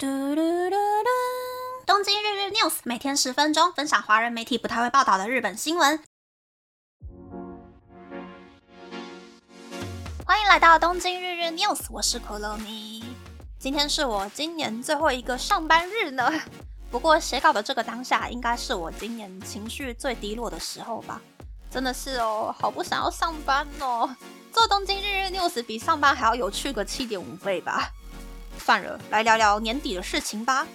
[0.00, 1.08] 嘟嘟嘟嘟！
[1.84, 6.00] 东京日日 news 每天十分钟，分享华人媒体不太会报道的日本新闻。
[10.24, 13.02] 欢迎来到东京日日 news，我是可乐咪。
[13.58, 16.32] 今天是我今年最后一个上班日呢。
[16.92, 21.20] 不过写稿的这个当下，应该是我今年情绪最低落的时候吧。
[21.68, 24.08] 真的是哦，好不想要上班哦。
[24.52, 27.90] 做东京日日 news 比上班还要有趣个七点五倍吧。
[28.58, 30.66] 算了，来聊聊年底的事情吧。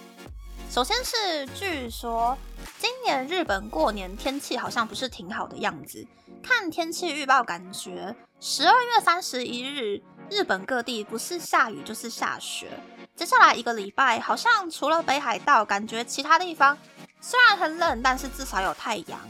[0.70, 2.36] 首先是，据说
[2.78, 6.04] 今年日本过年天气好像不是挺好的样子。
[6.42, 12.68] 看天气预报，感觉十二月三十一日，日本各地不是下雨就是下雪。
[13.14, 16.76] 接下来一个礼拜，好像除了北海道，感觉其他地方
[17.20, 19.20] 虽然很冷，但是至少有太阳。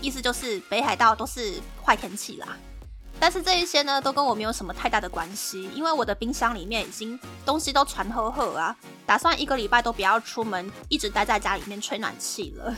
[0.00, 2.48] 意思就是北海道都是坏天气啦。
[3.20, 8.74] 但是这一些呢，都跟我没有什么太大的关系，因为我的冰箱里面已经东西都传呵呵啊，
[9.04, 12.74] 打算一个礼拜都不要出门，一直待在家里面吹暖气了。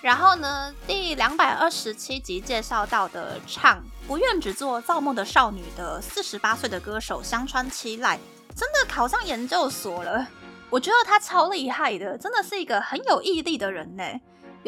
[0.00, 8.16] 然后呢，第两百二十七集介绍到的唱不愿只做造梦的少女的四十八岁的歌手香川七濑，
[8.56, 10.26] 真的考上研究所了。
[10.70, 14.02] 我觉得他超厉害的，真的是一个很有毅力的人呢。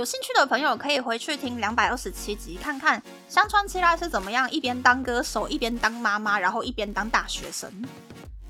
[0.00, 7.70] 有兴趣的朋友可以回去听两百二十七集，看看香川七濑是怎么样一边当歌手，一边当妈妈，然后一边当大学生。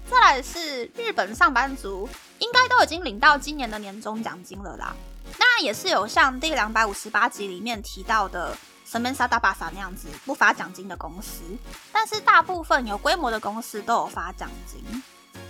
[0.08, 4.94] 再来是日本上班族，应该都已经领到今年的年终奖金了啦。
[5.40, 11.40] 那也是有像第两百五十八集里面提到的神门沙大巴萨那样子不发奖金的公司，
[11.90, 15.02] 但是大部分有规模的公司都有发奖金。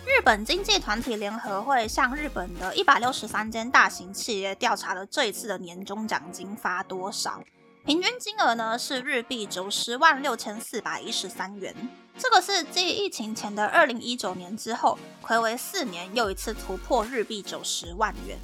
[0.06, 7.42] 日本经济团体联合会向日本的一百六十三间大型企业调查了这一次的年终奖金发多少，
[7.86, 11.74] 平均金额呢是日币九十万六千四百一十三元。
[12.18, 18.38] 这个是继疫情前的二零一九年之后，暌违四年又一次突破日币九十万元。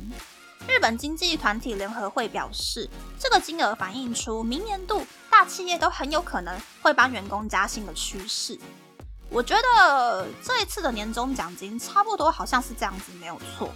[0.67, 2.89] 日本经济团体联合会表示，
[3.21, 8.59] 这个金额反映出明年度大企业都很有可能会帮员工加薪的趋势。
[9.29, 13.71] 我觉得这一次的年终奖金差不多好像是这样子，没有错。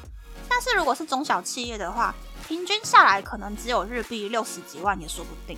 [0.49, 2.15] 但是如果是中小企业的话，
[2.49, 5.57] 平均下来可能只有日币六十几万也说不定。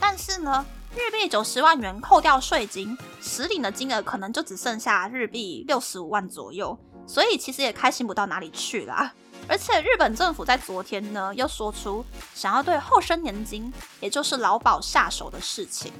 [0.00, 0.64] 但是呢，
[0.94, 6.76] 日币九十万元扣掉税金，实领的金额可能就只剩下日币六十五万左右，
[7.06, 9.12] 所以其实也开心不到哪里去啦。
[9.48, 12.04] 而且日本政府在昨天呢，又说出
[12.34, 15.92] 想要对后生年金，也就是劳保下手的事情。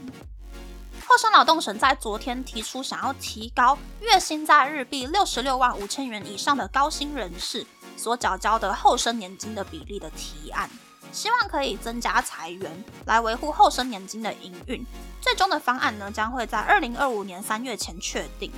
[1.09, 7.65] 厚生劳动省在昨天提出，想要提高月薪在日币六十六万五千元以上的高薪人士
[7.97, 10.69] 所缴交的后生年金的比例的提案，
[11.13, 14.85] 希望可以增加裁员，来维护后生年金的营运。
[15.21, 18.53] 最终的方案呢，将会在二零二五年三月前确定。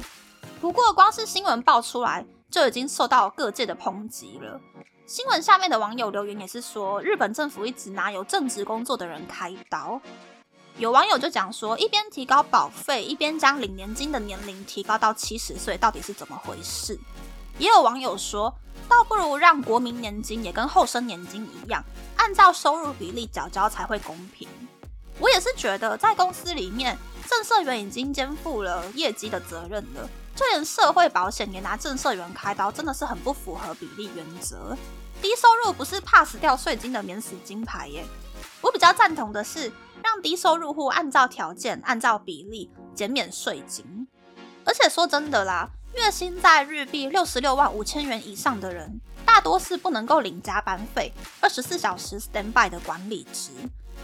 [0.60, 4.58] 不过，光是新闻爆出来，就已经受到各界的抨击了。
[5.06, 10.00] 新闻下面的网友留言也是说，日本政府一直拿有正职工作的人开刀。
[10.78, 16.96] 有网友就讲说，一边提高保费，一边将领年金的年龄提高到七十岁，到底是怎么回事？
[17.58, 18.54] 也有网友说，
[18.88, 21.82] 倒不如让国民年金也跟后生年金一样，
[22.16, 24.46] 按照收入比例缴交才会公平。
[25.18, 26.96] 我也是觉得，在公司里面，
[27.28, 34.76] 正社员已经肩负了业绩的责任了，就连社会保险也拿正社员开刀，真的是很不符合比例原则。
[35.20, 38.06] 低收入不是 pass 掉税金的免死金牌耶。
[38.60, 39.72] 我比较赞同的是。
[40.02, 44.06] 让低收入户按照条件、按照比例减免税金，
[44.64, 53.50] 而且说真的啦，月薪在日币六十六万五千元以上的人，大多是不能够领加班费、二十四小时 stand by 的管理职，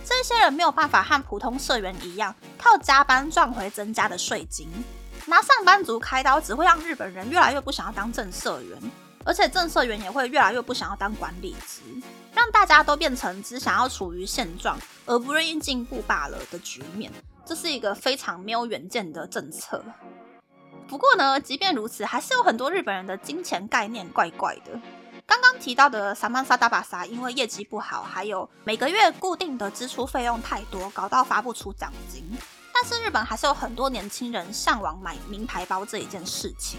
[0.04, 4.68] 这些人没有办法和普通社员一样，靠加班赚回增加的税金。
[5.26, 8.78] 拿上班族开刀，只会让日本人越来越不想要当正社员，
[9.24, 11.80] 而且政社员也会越来越不想要当管理职。
[12.34, 14.76] 让大家都变成只想要处于现状
[15.06, 17.10] 而不愿意进步罢了的局面，
[17.46, 19.84] 这是一个非常没有远见的政策。
[20.86, 24.78] 不过呢，即便如此，还是有很多日本人的金钱概念怪怪的。
[25.26, 32.22] 刚刚提到的萨曼萨达巴萨，因为业绩不好，还有每个月固定的支出费用太多，搞到发不出奖金。
[32.74, 36.78] 但是日本还是有很多年轻人向往买名牌包这一件事情。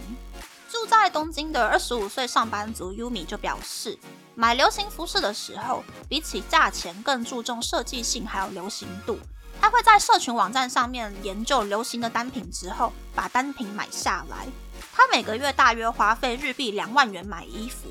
[0.76, 3.98] 住在东京的二十五岁上班族 Yumi 就表示，
[4.36, 9.18] 买流行服饰的时候，比起价钱更注重设计性还有流行度。
[9.62, 14.48] 他会在社群网站上面研究流行的单品之后，把单品买下来。
[14.92, 17.88] 他每个月大约花费日币两万元买衣服，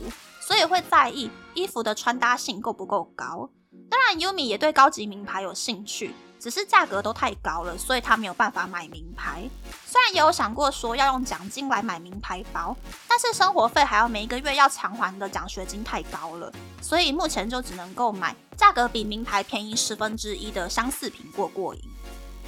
[0.46, 3.48] 所以会在意衣服的穿搭性够不够高。
[3.90, 9.48] 当然，Yumi 也对高级名牌有兴趣，只是价格都太高了，所以他没有办法买名牌。
[9.86, 12.76] 虽然也有想过说要用奖金来买名牌包，
[13.08, 21.80] 但是生活费还要每一个月要偿还的奖学金太高了，所以目前就只能够买价格比名牌便宜十分之一的相似品过过瘾。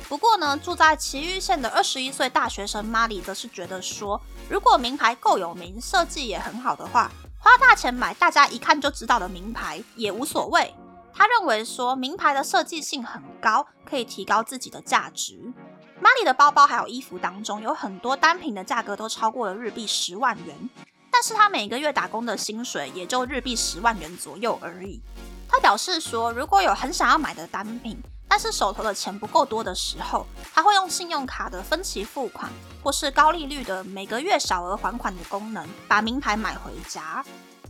[0.09, 10.75] 不过呢，住在崎玉县的二十一岁大学生玛丽则是觉得说，如果名牌够有名，设计也很好的话，花大钱买大家一看就知道的名牌也无所谓。
[11.17, 15.53] 他认为说，名牌的设计性很高，可以提高自己的价值。
[15.99, 20.71] 玛丽的包包还有衣服当中，有很多单品的价格都超过了日币十万元，
[21.11, 25.01] 但是他每个月打工的薪水也就日币十万元左右而已。
[25.49, 27.99] 他表示说，如果有很想要买的单品，
[28.29, 32.53] 但是手头的钱不够多的时候，他会用信用卡的分期付款，
[32.83, 37.25] 或是高利率的每个月小额还款的功能，把名牌买回家。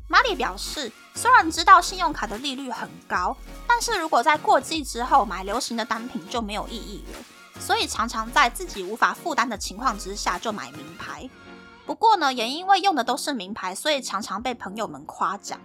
[0.08, 3.36] 玛丽表示，虽然知道信用卡的利率很高，
[3.66, 11.28] 但是如果在过季之后买流行的单品就没有意义了，所以常常在自己无法负担的情况之下就买名牌。
[11.84, 15.60] 不过呢，也因为用的都是名牌，所以常常被朋友们夸奖。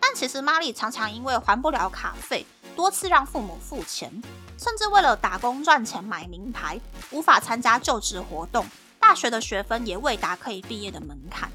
[0.00, 2.46] 但其实玛丽常常因为还不了卡费。
[2.74, 4.10] 多次让父母付钱，
[4.58, 6.80] 甚至为了打工赚钱买名牌，
[7.10, 8.66] 无法参加就职活动，
[8.98, 11.52] 大学的学分也未达可以毕业的门槛。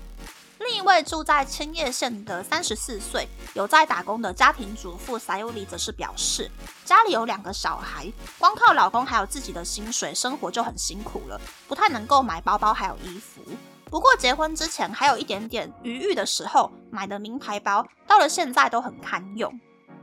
[0.68, 6.52] 另一位住在千叶县的三十四岁有在打工的家庭主妇塞尤里则是表示，
[6.84, 13.42] 家里有两个小孩，光靠老公还有自己的薪水，生活就很辛苦了，不太能够买包包还有衣服。
[13.86, 19.58] 不过结婚之前还有一点点余裕的时候买的名牌包，到了现在都很堪用。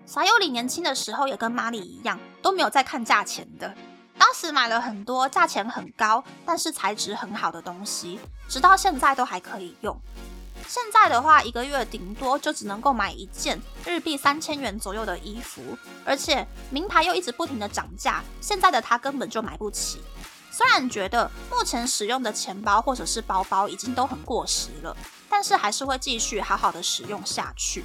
[0.06, 3.74] 撒尤里年轻的时候也跟玛丽一样，都没有在看价钱的。
[4.16, 8.18] 当时买了很多价钱很高，但是材质很好的东西，
[8.48, 9.94] 直到现在都还可以用。
[10.66, 15.62] 现在的话，一个月顶多就只能够买一件日币三千元左右的衣服，
[16.04, 20.00] 而且名牌又一直不停的涨价，现在的他根本就买不起。
[20.50, 24.96] 虽然觉得目前使用的钱包或者是包包已经都很过时了，
[25.28, 27.84] 但是还是会继续好好的使用下去。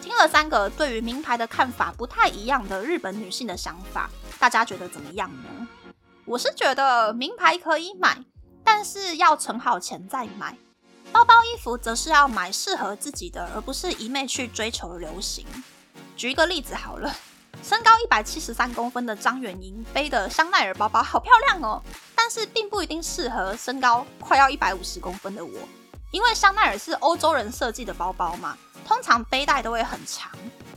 [0.00, 5.68] 听了三个对于名牌的看法不太一样的日本女性的想法，大家觉得怎么样呢？
[6.24, 8.24] 我是觉得名牌可以买，
[8.64, 10.56] 但是要存好钱再买。
[11.22, 15.46] 包包、衣服则是要买适合自己的，而不是一昧去追求流行。
[16.16, 17.14] 举一个例子好了，
[17.62, 21.80] 身高一百七十三公分的张元英背的香奈儿包包好漂亮哦，
[22.16, 25.52] 但是并不一定适合身高快要一百五十公分的我，
[26.10, 28.58] 因为香奈儿是欧洲人设计的包包嘛。
[28.84, 30.32] 通常背带都会很长，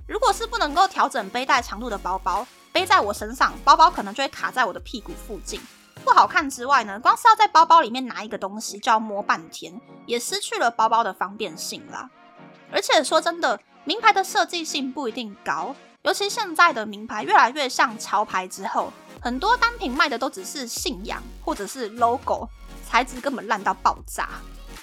[0.08, 5.60] 如果是不能够调整背带长度的包包，背在我身上，包包可能就会卡在我的屁股附近，
[6.06, 12.08] 不好看之外呢，光是要在包包里面拿一个东西就要摸半天，也失去了包包的方便性啦。
[12.72, 22.48] 而且说真的，名牌的设计性不一定高，尤其现在的名牌越来越像潮牌之后，很多单品卖的都只是信仰或者是 logo，
[22.88, 24.30] 材质根本烂到爆炸，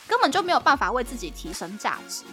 [0.08, 2.24] 根本就没有办法为自己提升价值。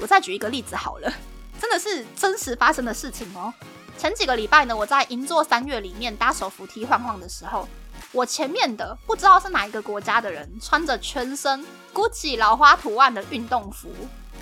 [0.00, 1.12] 我再举一个例子好了，
[1.60, 3.54] 真的是真实发生的事情哦。
[3.96, 7.68] 前几个礼拜呢，我在银座三月里面搭手扶梯晃晃的时候，
[8.12, 11.64] 我前面的不知道是哪一个国家的人，穿着全身
[11.94, 13.88] GUCCI 老花图案的运动服，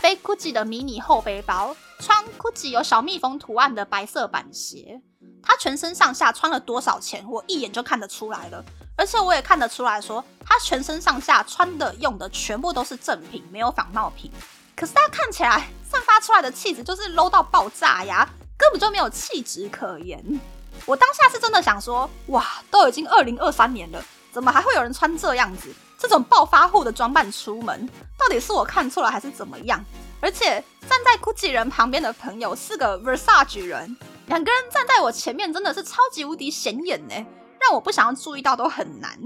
[0.01, 5.03] 背 GUCCI 的迷你厚背包，穿 GUCCI 有小蜜蜂图案的白色板鞋。
[5.43, 8.65] 他全身上下穿了多少钱，我一眼就看得出来了。
[8.97, 14.33] 而且我也看得出来说，他全身上下穿的用的全部都是正品，没有仿冒品。
[14.75, 20.41] 可是他看起来散发出来的气质就是 low 到爆炸呀，根本就没有气质可言。
[20.87, 27.89] 我当下是真的想说，哇，都已经二零二三年了，怎么还会有人穿这样子，这种暴发户的装扮出门？
[28.19, 29.85] 到底是我看错了还是怎么样？
[30.21, 37.15] 而且站在 GUCCI 人旁边的朋友是个 Versace 人，两个人站在我前面真的是超级无敌显眼呢，
[37.61, 39.17] 让我不想要注意到都很难。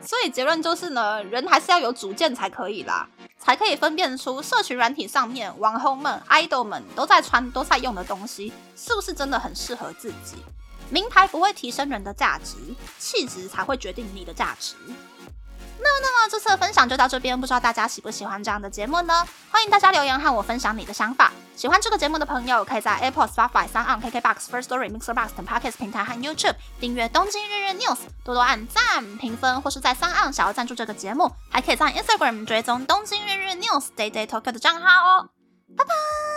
[0.00, 3.08] 所以结论就是呢，人还是要有主见才可以啦。
[3.38, 10.36] 才可以分辨出社群软体上面网红们、idol 们都在穿、都在用的东西，是不是真的很适合自己？
[10.94, 12.54] 名牌不会提升人的价值，
[13.00, 14.76] 气质才会决定你的价值。
[15.76, 19.26] 那那么这次的分享就到这边，不知道大家喜不喜欢这样的节目呢？
[19.50, 21.32] 欢迎大家留言和我分享你的想法。
[21.56, 33.48] 喜欢这个节目的朋友，可以在 Apple、Spotify、三 on KKBox、First Story、Mixer Box 等 Podcast 平台和 YouTube 订阅《东京日日 News》，多多按赞、评分，或是在三 on 想要赞助这个节目，还可以在 Instagram 追踪《东京日日
[33.56, 35.28] News》Day Day Tokyo 的账号哦。
[35.76, 36.33] 拜拜。